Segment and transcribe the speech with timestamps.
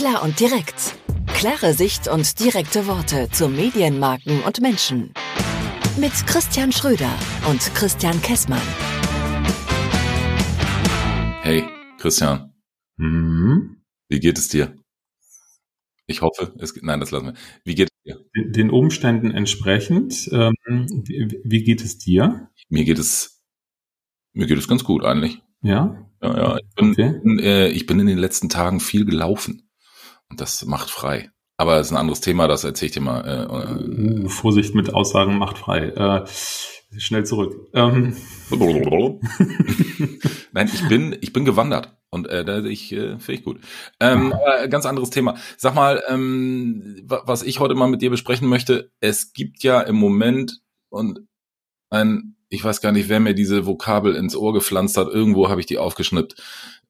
[0.00, 0.96] Klar und direkt.
[1.26, 5.12] Klare Sicht und direkte Worte zu Medienmarken und Menschen.
[5.98, 7.12] Mit Christian Schröder
[7.50, 8.62] und Christian Kessmann.
[11.42, 11.64] Hey,
[11.98, 12.54] Christian.
[12.96, 13.82] Mhm.
[14.08, 14.74] Wie geht es dir?
[16.06, 17.34] Ich hoffe, es geht, nein, das lassen wir.
[17.64, 18.24] Wie geht es dir?
[18.52, 20.30] Den Umständen entsprechend.
[20.32, 20.54] Ähm,
[21.04, 22.48] wie, wie, geht es dir?
[22.70, 23.42] Mir geht es,
[24.32, 25.42] mir geht es ganz gut eigentlich.
[25.60, 26.08] Ja?
[26.22, 26.56] Ja, ja.
[26.56, 27.20] Ich bin, okay.
[27.42, 29.66] äh, ich bin in den letzten Tagen viel gelaufen.
[30.30, 31.30] Und das macht frei.
[31.56, 33.20] Aber das ist ein anderes Thema, das erzähle ich dir mal.
[33.20, 35.88] Äh, uh, Vorsicht mit Aussagen macht frei.
[35.88, 36.26] Äh,
[36.96, 37.68] schnell zurück.
[37.74, 38.16] Ähm.
[40.52, 41.96] Nein, ich bin, ich bin gewandert.
[42.08, 43.60] Und äh, ich äh, finde ich gut.
[44.00, 45.36] Ähm, äh, ganz anderes Thema.
[45.58, 49.96] Sag mal, ähm, was ich heute mal mit dir besprechen möchte, es gibt ja im
[49.96, 51.20] Moment und
[51.90, 55.60] ein, ich weiß gar nicht, wer mir diese Vokabel ins Ohr gepflanzt hat, irgendwo habe
[55.60, 56.42] ich die aufgeschnippt.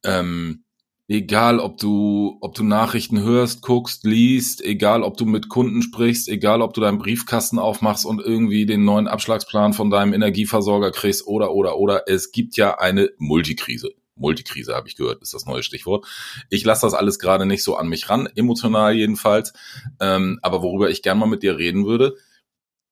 [0.04, 0.64] Ähm,
[1.10, 6.28] egal ob du, ob du Nachrichten hörst, guckst, liest, egal ob du mit Kunden sprichst,
[6.28, 11.26] egal ob du deinen Briefkasten aufmachst und irgendwie den neuen Abschlagsplan von deinem Energieversorger kriegst
[11.26, 13.90] oder, oder, oder, es gibt ja eine Multikrise.
[14.14, 16.06] Multikrise habe ich gehört, ist das neue Stichwort.
[16.48, 19.52] Ich lasse das alles gerade nicht so an mich ran, emotional jedenfalls.
[19.98, 22.14] Ähm, aber worüber ich gern mal mit dir reden würde,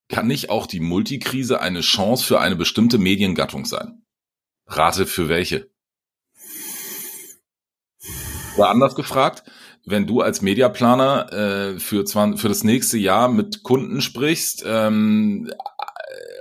[0.08, 4.02] kann nicht auch die Multikrise eine Chance für eine bestimmte Mediengattung sein?
[4.66, 5.70] Rate für welche?
[8.58, 9.44] Oder anders gefragt,
[9.86, 15.50] wenn du als Mediaplaner äh, für, für das nächste Jahr mit Kunden sprichst, ähm,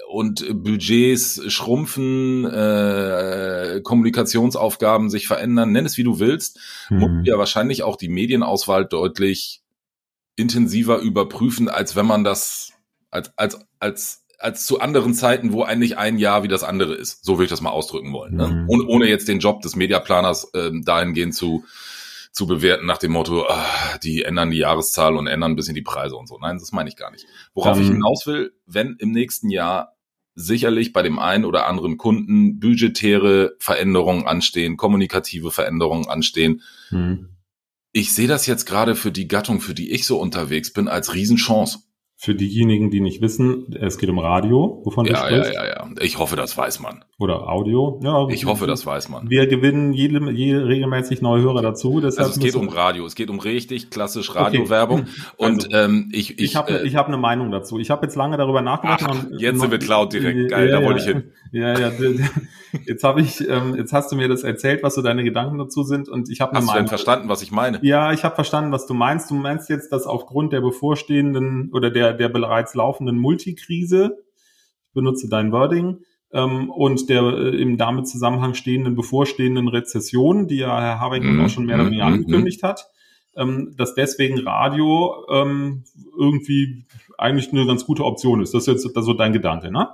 [0.07, 6.97] und Budgets schrumpfen, äh, Kommunikationsaufgaben sich verändern, nenn es wie du willst, mhm.
[6.97, 9.61] muss ja wahrscheinlich auch die Medienauswahl deutlich
[10.35, 12.71] intensiver überprüfen, als wenn man das
[13.11, 17.25] als als als als zu anderen Zeiten, wo eigentlich ein Jahr wie das andere ist.
[17.25, 18.35] So würde ich das mal ausdrücken wollen.
[18.35, 18.47] Ne?
[18.47, 18.69] Mhm.
[18.69, 21.65] Ohne, ohne jetzt den Job des Mediaplaners äh, dahingehend zu
[22.37, 25.81] zu bewerten nach dem Motto, ah, die ändern die Jahreszahl und ändern ein bisschen die
[25.81, 26.37] Preise und so.
[26.37, 27.25] Nein, das meine ich gar nicht.
[27.55, 29.95] Worauf um, ich hinaus will, wenn im nächsten Jahr
[30.35, 36.61] sicherlich bei dem einen oder anderen Kunden budgetäre Veränderungen anstehen, kommunikative Veränderungen anstehen.
[36.91, 37.29] Mhm.
[37.91, 41.15] Ich sehe das jetzt gerade für die Gattung, für die ich so unterwegs bin, als
[41.15, 41.79] Riesenchance.
[42.19, 45.53] Für diejenigen, die nicht wissen, es geht um Radio, wovon ja, du sprichst.
[45.53, 45.87] Ja, ja, ja.
[46.01, 47.05] Ich hoffe, das weiß man.
[47.19, 47.99] Oder Audio.
[48.03, 49.29] Ja, ich hoffe, das weiß man.
[49.29, 52.01] Wir gewinnen jede, jede regelmäßig neue Hörer dazu.
[52.03, 53.05] Also es geht um Radio.
[53.05, 55.01] Es geht um richtig klassisch Radiowerbung.
[55.01, 55.09] Okay.
[55.37, 57.77] Und also, ähm, ich, ich, ich habe äh, ich hab eine Meinung dazu.
[57.77, 59.05] Ich habe jetzt lange darüber nachgedacht.
[59.07, 60.49] Ach, und, jetzt sind wir Cloud direkt.
[60.49, 61.31] Geil, ja, da wollte ich hin.
[61.51, 61.91] Ja, ja.
[62.85, 65.83] Jetzt habe ich, ähm, jetzt hast du mir das erzählt, was so deine Gedanken dazu
[65.83, 66.77] sind, und ich habe eine Hast Meinung.
[66.77, 67.79] du denn verstanden, was ich meine?
[67.81, 69.31] Ja, ich habe verstanden, was du meinst.
[69.31, 74.17] Du meinst jetzt, dass aufgrund der bevorstehenden oder der der bereits laufenden Multikrise,
[74.83, 75.99] ich benutze dein Wording,
[76.31, 81.39] ähm, und der äh, im damit Zusammenhang stehenden bevorstehenden Rezession, die ja Herr Habeck mm,
[81.39, 82.87] auch schon mehr oder weniger mm, angekündigt hat,
[83.35, 85.85] ähm, dass deswegen Radio ähm,
[86.17, 86.85] irgendwie
[87.17, 88.53] eigentlich eine ganz gute Option ist.
[88.53, 89.89] Das ist jetzt so dein Gedanke, ne?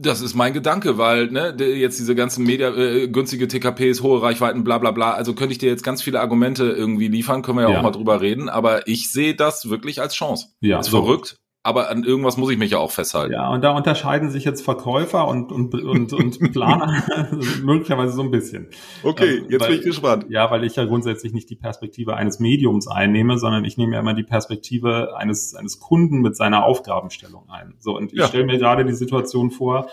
[0.00, 4.62] Das ist mein Gedanke, weil ne, jetzt diese ganzen Media, äh, günstige TKPs, hohe Reichweiten,
[4.62, 5.14] bla bla bla.
[5.14, 7.78] Also könnte ich dir jetzt ganz viele Argumente irgendwie liefern, können wir ja, ja.
[7.78, 8.48] auch mal drüber reden.
[8.48, 10.48] Aber ich sehe das wirklich als Chance.
[10.60, 11.02] Ja, ist so.
[11.02, 13.34] verrückt aber an irgendwas muss ich mich ja auch festhalten.
[13.34, 17.02] Ja, und da unterscheiden sich jetzt Verkäufer und, und, und, und Planer
[17.62, 18.68] möglicherweise so ein bisschen.
[19.02, 20.26] Okay, jetzt weil, bin ich gespannt.
[20.30, 24.00] Ja, weil ich ja grundsätzlich nicht die Perspektive eines Mediums einnehme, sondern ich nehme ja
[24.00, 27.74] immer die Perspektive eines, eines Kunden mit seiner Aufgabenstellung ein.
[27.80, 28.28] So, und ich ja.
[28.28, 29.90] stelle mir gerade die Situation vor,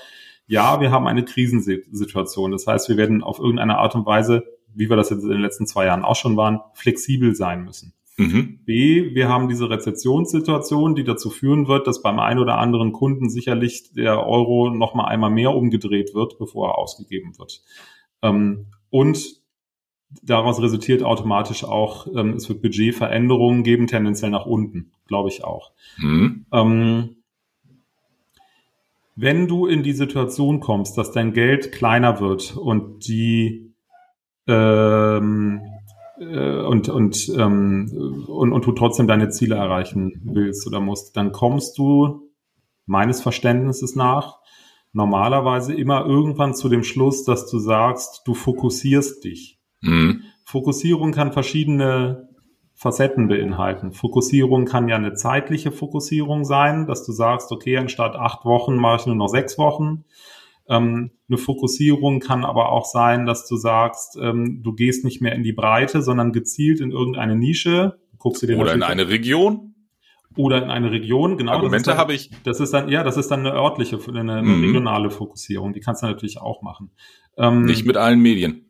[0.47, 2.51] ja, wir haben eine Krisensituation.
[2.51, 5.41] Das heißt, wir werden auf irgendeine Art und Weise, wie wir das jetzt in den
[5.41, 7.93] letzten zwei Jahren auch schon waren, flexibel sein müssen.
[8.17, 8.59] Mhm.
[8.65, 13.29] B, wir haben diese Rezeptionssituation, die dazu führen wird, dass beim einen oder anderen Kunden
[13.29, 17.61] sicherlich der Euro noch mal einmal mehr umgedreht wird, bevor er ausgegeben wird.
[18.21, 19.41] Ähm, und
[20.23, 25.71] daraus resultiert automatisch auch, ähm, es wird Budgetveränderungen geben, tendenziell nach unten, glaube ich auch.
[25.97, 26.45] Mhm.
[26.53, 27.15] Ähm,
[29.17, 33.73] wenn du in die Situation kommst, dass dein Geld kleiner wird und die
[34.47, 35.74] ähm, äh,
[36.17, 41.77] und, und, ähm, und, und du trotzdem deine Ziele erreichen willst oder musst, dann kommst
[41.77, 42.29] du
[42.85, 44.39] meines Verständnisses nach
[44.95, 49.59] normalerweise immer irgendwann zu dem Schluss, dass du sagst, du fokussierst dich.
[49.81, 50.23] Mhm.
[50.45, 52.29] Fokussierung kann verschiedene
[52.75, 53.91] Facetten beinhalten.
[53.91, 59.01] Fokussierung kann ja eine zeitliche Fokussierung sein, dass du sagst, okay, anstatt acht Wochen mache
[59.01, 60.05] ich nur noch sechs Wochen.
[60.67, 65.33] Ähm, eine Fokussierung kann aber auch sein, dass du sagst, ähm, du gehst nicht mehr
[65.33, 67.99] in die Breite, sondern gezielt in irgendeine Nische.
[68.17, 69.75] Guckst du dir Oder in eine Region.
[70.37, 71.53] Oder in eine Region, genau.
[71.53, 72.29] Argumente habe ich.
[72.43, 74.65] Das ist dann, ja, das ist dann eine örtliche, eine, mhm.
[74.65, 75.73] regionale Fokussierung.
[75.73, 76.91] Die kannst du natürlich auch machen.
[77.37, 78.65] Ähm, nicht mit allen Medien.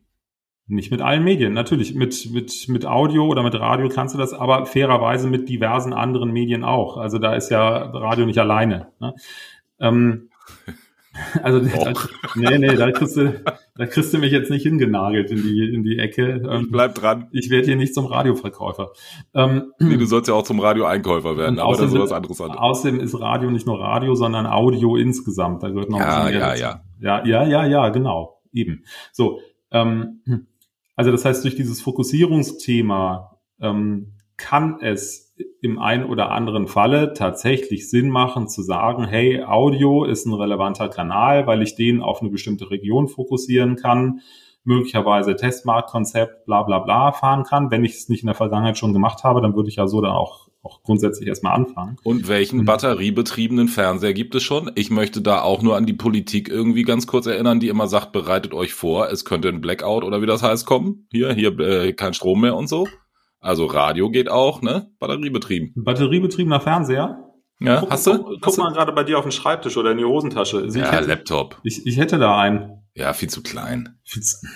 [0.68, 1.94] Nicht mit allen Medien, natürlich.
[1.94, 6.32] Mit, mit, mit Audio oder mit Radio kannst du das, aber fairerweise mit diversen anderen
[6.32, 6.96] Medien auch.
[6.96, 8.88] Also da ist ja Radio nicht alleine.
[9.00, 9.14] Ne?
[9.80, 10.30] Ähm,
[11.42, 11.92] also da,
[12.34, 13.40] nee, nee, da kriegst, du,
[13.76, 16.42] da kriegst du mich jetzt nicht hingenagelt in die, in die Ecke.
[16.48, 17.28] Ähm, ich bleib dran.
[17.32, 18.92] Ich werde hier nicht zum Radioverkäufer.
[19.34, 22.40] Ähm, nee, du sollst ja auch zum Radioeinkäufer werden, aber das ist was anderes.
[22.40, 22.50] An.
[22.50, 25.62] Außerdem ist Radio nicht nur Radio, sondern Audio insgesamt.
[25.62, 26.80] Da gehört noch ja, ein bisschen mehr ja, dazu.
[27.00, 28.40] Ja, ja, ja, ja, genau.
[28.52, 28.84] Eben.
[29.12, 29.40] So,
[29.70, 30.22] ähm,
[30.94, 35.25] also das heißt, durch dieses Fokussierungsthema ähm, kann es
[35.60, 40.88] im einen oder anderen Falle tatsächlich Sinn machen zu sagen, hey, Audio ist ein relevanter
[40.88, 44.20] Kanal, weil ich den auf eine bestimmte Region fokussieren kann,
[44.64, 47.70] möglicherweise Testmarktkonzept, bla bla bla fahren kann.
[47.70, 50.00] Wenn ich es nicht in der Vergangenheit schon gemacht habe, dann würde ich ja so
[50.00, 51.96] dann auch auch grundsätzlich erstmal anfangen.
[52.02, 54.70] Und welchen batteriebetriebenen Fernseher gibt es schon?
[54.74, 58.12] Ich möchte da auch nur an die Politik irgendwie ganz kurz erinnern, die immer sagt,
[58.12, 61.06] bereitet euch vor, es könnte ein Blackout oder wie das heißt kommen.
[61.12, 62.88] Hier, hier äh, kein Strom mehr und so.
[63.40, 64.90] Also Radio geht auch, ne?
[64.98, 65.72] Batteriebetrieben.
[65.76, 67.22] Batteriebetriebener Fernseher?
[67.60, 68.22] Ja, guck, hast du?
[68.22, 70.58] Guck, guck mal gerade bei dir auf den Schreibtisch oder in die Hosentasche.
[70.58, 71.60] Also ja, hätte, Laptop.
[71.62, 72.82] Ich, ich hätte da einen.
[72.94, 73.98] Ja, viel zu klein.
[74.04, 74.46] Viel zu,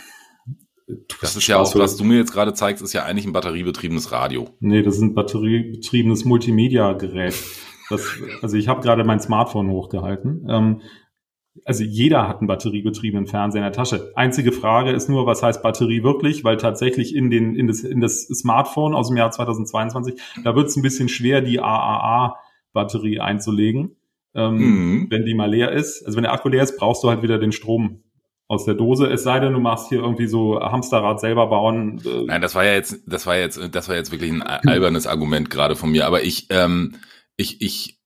[1.21, 3.33] das ist Spaß ja auch, was du mir jetzt gerade zeigst, ist ja eigentlich ein
[3.33, 4.51] batteriebetriebenes Radio.
[4.61, 7.35] Nee, das ist ein batteriebetriebenes Multimedia-Gerät.
[7.91, 8.07] Das,
[8.43, 10.47] also ich habe gerade mein Smartphone hochgehalten.
[10.49, 10.81] Ähm,
[11.65, 14.13] also jeder hat einen batteriebetriebenen Fernseher in der Tasche.
[14.15, 16.45] Einzige Frage ist nur, was heißt Batterie wirklich?
[16.45, 20.69] Weil tatsächlich in, den, in, das, in das Smartphone aus dem Jahr 2022, da wird
[20.69, 23.97] es ein bisschen schwer, die AAA-Batterie einzulegen.
[24.33, 25.07] Ähm, mhm.
[25.11, 26.05] Wenn die mal leer ist.
[26.07, 28.05] Also wenn der Akku leer ist, brauchst du halt wieder den Strom
[28.47, 29.07] aus der Dose.
[29.07, 32.01] Es sei denn, du machst hier irgendwie so Hamsterrad selber bauen.
[32.05, 32.27] Äh.
[32.27, 35.51] Nein, das war ja jetzt, das war jetzt, das war jetzt wirklich ein albernes Argument
[35.51, 36.07] gerade von mir.
[36.07, 36.97] Aber ich, ähm,
[37.37, 38.00] ich, ich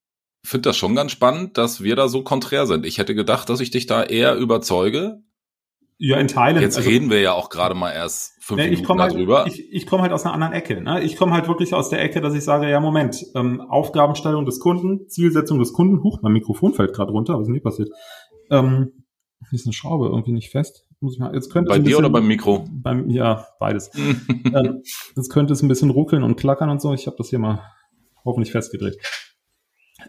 [0.45, 2.87] finde das schon ganz spannend, dass wir da so konträr sind.
[2.87, 5.23] Ich hätte gedacht, dass ich dich da eher überzeuge.
[5.97, 6.61] Ja, in Teilen.
[6.61, 9.47] Jetzt also, reden wir ja auch gerade mal erst fünf ne, Minuten halt, darüber.
[9.47, 10.81] Ich, ich komme halt aus einer anderen Ecke.
[10.81, 11.03] Ne?
[11.03, 14.61] Ich komme halt wirklich aus der Ecke, dass ich sage, ja, Moment, ähm, Aufgabenstellung des
[14.61, 16.03] Kunden, Zielsetzung des Kunden.
[16.03, 17.91] Huch, mein Mikrofon fällt gerade runter, was ist denn hier passiert?
[18.51, 19.05] Ähm,
[19.53, 20.87] ist eine Schraube irgendwie nicht fest.
[21.01, 22.67] Muss ich mal, jetzt könnte Bei dir bisschen, oder beim Mikro?
[22.71, 23.91] Beim, ja, beides.
[23.97, 24.83] ähm,
[25.17, 26.93] jetzt könnte es ein bisschen ruckeln und klackern und so.
[26.93, 27.63] Ich habe das hier mal
[28.25, 28.97] hoffentlich festgedreht.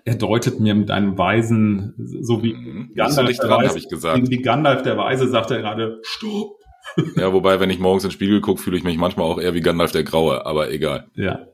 [0.04, 2.92] Er deutet mir mit einem Weisen, so wie mhm.
[2.96, 4.30] Gandalf, der dran, Weise, ich gesagt.
[4.30, 6.58] wie Gandalf der Weise sagt er gerade, stopp.
[7.16, 9.54] Ja, wobei, wenn ich morgens in den Spiegel gucke, fühle ich mich manchmal auch eher
[9.54, 11.08] wie Gandalf der Graue, aber egal.
[11.16, 11.48] Ja.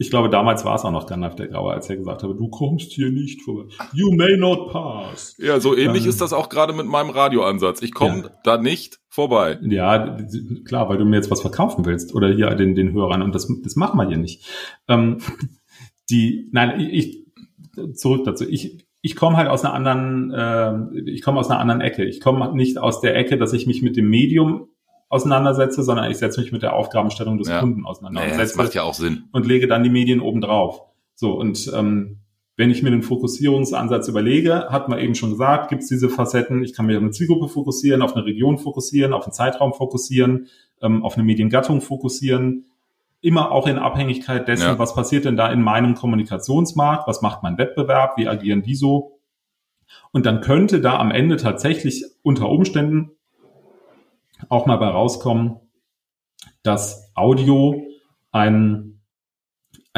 [0.00, 2.48] Ich glaube, damals war es auch noch Gandalf der Graue, als er gesagt habe, du
[2.48, 3.74] kommst hier nicht vorbei.
[3.92, 5.34] You may not pass.
[5.38, 7.82] Ja, so ähnlich ähm, ist das auch gerade mit meinem Radioansatz.
[7.82, 8.30] Ich komme ja.
[8.44, 9.58] da nicht vorbei.
[9.62, 10.16] Ja,
[10.64, 13.52] klar, weil du mir jetzt was verkaufen willst oder hier den, den Hörern und das,
[13.64, 14.46] das machen wir hier nicht.
[14.86, 15.18] Ähm,
[16.10, 17.26] die, nein, ich,
[17.94, 18.44] zurück dazu.
[18.48, 22.04] Ich, ich komme halt aus einer anderen, äh, ich komme aus einer anderen Ecke.
[22.04, 24.68] Ich komme nicht aus der Ecke, dass ich mich mit dem Medium
[25.08, 27.60] auseinandersetze, sondern ich setze mich mit der Aufgabenstellung des ja.
[27.60, 28.20] Kunden auseinander.
[28.20, 29.24] Naja, das macht ja auch Sinn.
[29.32, 30.82] Und lege dann die Medien oben drauf.
[31.14, 32.18] So, und ähm,
[32.56, 36.64] wenn ich mir den Fokussierungsansatz überlege, hat man eben schon gesagt, gibt es diese Facetten,
[36.64, 40.48] ich kann mich auf eine Zielgruppe fokussieren, auf eine Region fokussieren, auf einen Zeitraum fokussieren,
[40.82, 42.66] ähm, auf eine Mediengattung fokussieren,
[43.20, 44.78] immer auch in Abhängigkeit dessen, ja.
[44.78, 49.20] was passiert denn da in meinem Kommunikationsmarkt, was macht mein Wettbewerb, wie agieren die so.
[50.12, 53.12] Und dann könnte da am Ende tatsächlich unter Umständen
[54.48, 55.56] auch mal bei rauskommen,
[56.62, 57.82] dass Audio
[58.30, 58.97] ein,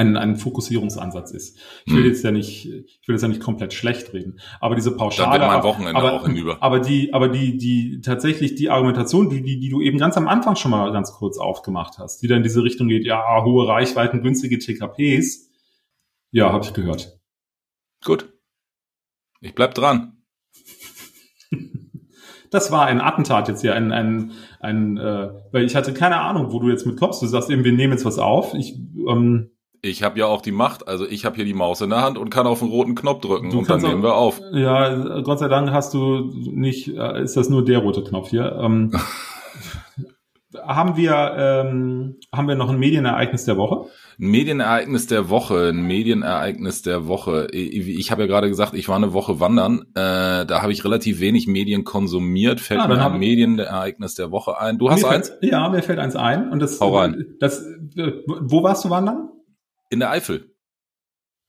[0.00, 1.58] ein, ein Fokussierungsansatz ist.
[1.84, 2.08] Ich will hm.
[2.08, 5.38] jetzt ja nicht, ich will jetzt ja nicht komplett schlecht reden, aber diese Pauschale.
[5.38, 6.56] Dann mein Wochenende aber, auch hinüber.
[6.60, 10.26] Aber die, aber die, die, tatsächlich die Argumentation, die, die, die du eben ganz am
[10.26, 13.68] Anfang schon mal ganz kurz aufgemacht hast, die dann in diese Richtung geht, ja, hohe
[13.68, 15.50] Reichweiten, günstige TKPs,
[16.32, 17.18] ja, habe ich gehört.
[18.04, 18.32] Gut.
[19.40, 20.22] Ich bleib dran.
[22.50, 26.52] das war ein Attentat jetzt hier, ein, ein, ein äh, weil ich hatte keine Ahnung,
[26.52, 27.20] wo du jetzt mit kommst.
[27.20, 28.54] Du sagst eben, wir nehmen jetzt was auf.
[28.54, 28.78] Ich,
[29.08, 29.50] ähm,
[29.82, 32.18] ich habe ja auch die Macht, also ich habe hier die Maus in der Hand
[32.18, 34.40] und kann auf den roten Knopf drücken und dann nehmen wir auf.
[34.52, 38.58] Ja, Gott sei Dank hast du nicht, äh, ist das nur der rote Knopf hier.
[38.60, 38.92] Ähm,
[40.66, 43.88] haben wir ähm, haben wir noch ein Medienereignis der Woche?
[44.18, 47.48] Ein Medienereignis der Woche, ein Medienereignis der Woche.
[47.52, 49.82] Ich habe ja gerade gesagt, ich war eine Woche wandern.
[49.94, 52.60] Äh, da habe ich relativ wenig Medien konsumiert.
[52.60, 54.78] Fällt ah, mir ein Medienereignis der Woche ein.
[54.78, 55.30] Du hast eins?
[55.30, 56.50] Fällt, ja, mir fällt eins ein.
[56.50, 57.36] Und das, Hau rein.
[57.38, 59.28] Das, wo warst du wandern?
[59.90, 60.54] In der Eifel.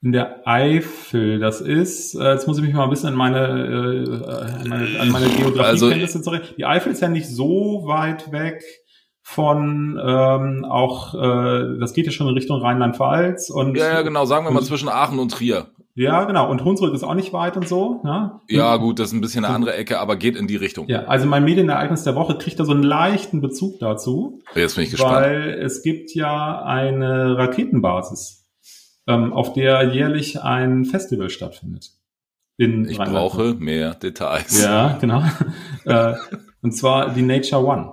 [0.04, 3.38] In der Eifel, das ist, äh, jetzt muss ich mich mal ein bisschen an meine,
[3.38, 6.56] äh, an meine, an meine Geografie-Kenntnisse also, zurück.
[6.58, 8.64] Die Eifel ist ja nicht so weit weg
[9.22, 14.26] von ähm, auch, äh, das geht ja schon in Richtung Rheinland-Pfalz und ja, ja, genau,
[14.26, 15.68] sagen wir mal zwischen Aachen und Trier.
[15.96, 16.50] Ja, genau.
[16.50, 18.02] Und Hunsrück ist auch nicht weit und so.
[18.04, 18.40] Ne?
[18.48, 20.88] Ja, gut, das ist ein bisschen eine andere Ecke, aber geht in die Richtung.
[20.88, 24.42] Ja, also mein Medienereignis der Woche kriegt da so einen leichten Bezug dazu.
[24.56, 25.16] Jetzt bin ich gespannt.
[25.16, 28.48] Weil es gibt ja eine Raketenbasis,
[29.08, 31.92] ähm, auf der jährlich ein Festival stattfindet.
[32.58, 34.62] In ich brauche mehr Details.
[34.64, 35.24] Ja, genau.
[35.86, 36.14] äh,
[36.62, 37.92] und zwar die Nature One.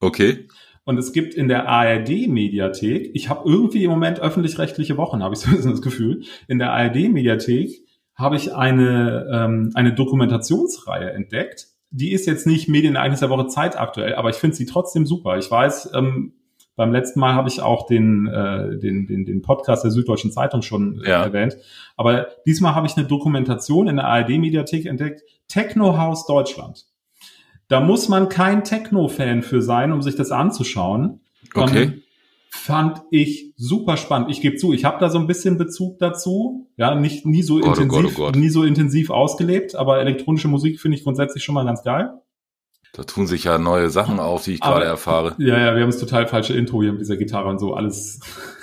[0.00, 0.48] Okay.
[0.84, 5.40] Und es gibt in der ARD-Mediathek, ich habe irgendwie im Moment öffentlich-rechtliche Wochen, habe ich
[5.40, 11.68] so das Gefühl, in der ARD-Mediathek habe ich eine, ähm, eine Dokumentationsreihe entdeckt.
[11.90, 15.38] Die ist jetzt nicht Medienereignis der Woche zeitaktuell, aber ich finde sie trotzdem super.
[15.38, 16.34] Ich weiß, ähm,
[16.76, 20.62] beim letzten Mal habe ich auch den, äh, den, den, den Podcast der Süddeutschen Zeitung
[20.62, 21.22] schon äh, ja.
[21.22, 21.56] erwähnt.
[21.96, 26.86] Aber diesmal habe ich eine Dokumentation in der ARD-Mediathek entdeckt, Techno House Deutschland.
[27.68, 31.20] Da muss man kein Techno-Fan für sein, um sich das anzuschauen.
[31.54, 31.82] Okay.
[31.82, 32.02] Ähm,
[32.50, 34.30] fand ich super spannend.
[34.30, 36.68] Ich gebe zu, ich habe da so ein bisschen Bezug dazu.
[36.76, 38.36] Ja, nicht nie so Gott, intensiv, oh Gott, oh Gott.
[38.36, 42.12] nie so intensiv ausgelebt, aber elektronische Musik finde ich grundsätzlich schon mal ganz geil.
[42.92, 45.34] Da tun sich ja neue Sachen auf, die ich gerade erfahre.
[45.38, 48.20] Ja, ja, wir haben das total falsche Intro hier mit dieser Gitarre und so alles.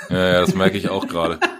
[0.09, 1.37] Ja, ja das merke ich auch gerade.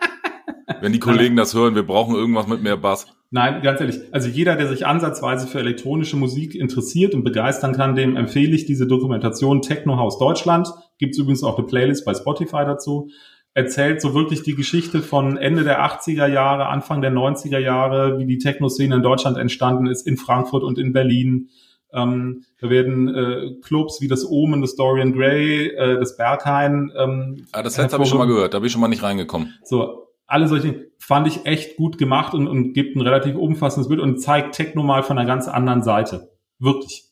[0.80, 3.08] Wenn die Kollegen das hören, wir brauchen irgendwas mit mehr Bass.
[3.34, 7.96] Nein, ganz ehrlich, also jeder, der sich ansatzweise für elektronische Musik interessiert und begeistern kann,
[7.96, 10.68] dem empfehle ich diese Dokumentation Techno House Deutschland.
[10.98, 13.10] Gibt es übrigens auch eine Playlist bei Spotify dazu.
[13.54, 18.26] Erzählt so wirklich die Geschichte von Ende der 80er Jahre, Anfang der 90er Jahre, wie
[18.26, 21.50] die Techno-Szene in Deutschland entstanden ist, in Frankfurt und in Berlin.
[21.94, 26.92] Ähm, da werden äh, Clubs wie das Omen, das Dorian Gray, äh, das Berghain.
[26.98, 29.04] Ähm, ah, das letzte habe ich schon mal gehört, da bin ich schon mal nicht
[29.04, 29.54] reingekommen.
[29.64, 34.00] So, alle solche fand ich echt gut gemacht und, und gibt ein relativ umfassendes Bild
[34.00, 36.32] und zeigt Techno mal von einer ganz anderen Seite.
[36.58, 37.04] Wirklich.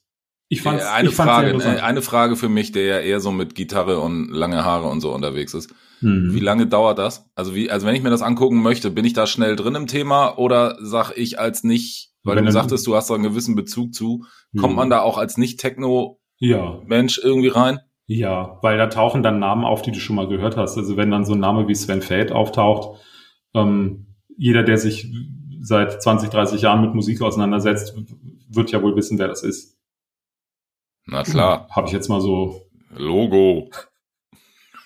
[0.47, 3.55] Ich fand eine ich Frage, äh, eine Frage für mich, der ja eher so mit
[3.55, 5.71] Gitarre und lange Haare und so unterwegs ist.
[6.01, 6.33] Mhm.
[6.33, 7.29] Wie lange dauert das?
[7.35, 9.88] Also wie, also wenn ich mir das angucken möchte, bin ich da schnell drin im
[9.88, 13.55] Thema oder sag ich als nicht, weil wenn du sagtest, du hast da einen gewissen
[13.55, 14.23] Bezug zu,
[14.53, 14.59] mhm.
[14.59, 16.19] kommt man da auch als nicht Techno
[16.85, 17.79] Mensch irgendwie rein?
[18.11, 20.75] Ja, weil da tauchen dann Namen auf, die du schon mal gehört hast.
[20.79, 22.99] Also wenn dann so ein Name wie Sven Feld auftaucht,
[23.53, 25.13] ähm, jeder, der sich
[25.61, 27.95] seit 20, 30 Jahren mit Musik auseinandersetzt,
[28.49, 29.77] wird ja wohl wissen, wer das ist.
[31.05, 31.67] Na klar.
[31.69, 32.67] Habe ich jetzt mal so.
[32.97, 33.69] Logo.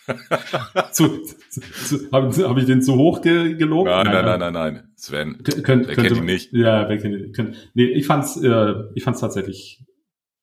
[0.91, 3.89] zu, zu, Habe hab ich den zu hoch ge gelobt?
[3.89, 4.91] Nein, nein, nein, nein, nein.
[4.97, 6.51] Sven, könnt, wer kennt ihn nicht?
[6.51, 7.55] Ja, wer kennt ihn?
[7.73, 9.81] Nee, ich fand's, äh, ich fand's tatsächlich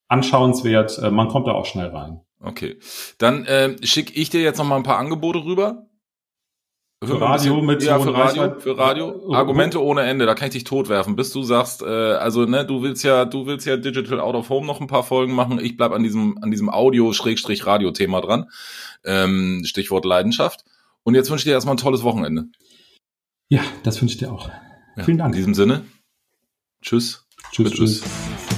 [0.08, 0.98] anschauenswert.
[0.98, 2.22] Äh, man kommt da auch schnell rein.
[2.42, 2.78] Okay,
[3.18, 5.86] dann äh, schicke ich dir jetzt noch mal ein paar Angebote rüber.
[7.02, 9.32] Für Radio mit ja, für Radio, für Radio.
[9.32, 12.82] Argumente ohne Ende, da kann ich dich totwerfen, bis du sagst, äh, also ne, du
[12.82, 15.58] willst ja, du willst ja Digital Out of Home noch ein paar Folgen machen.
[15.62, 18.50] Ich bleib an diesem, an diesem Audio-Radio-Thema dran.
[19.04, 20.64] Ähm, Stichwort Leidenschaft.
[21.02, 22.48] Und jetzt wünsche ich dir erstmal ein tolles Wochenende.
[23.48, 24.50] Ja, das wünsche ich dir auch.
[24.96, 25.34] Ja, Vielen Dank.
[25.34, 25.86] In diesem Sinne.
[26.82, 27.26] Tschüss.
[27.50, 27.72] Tschüss.
[27.72, 28.02] tschüss.
[28.02, 28.49] tschüss.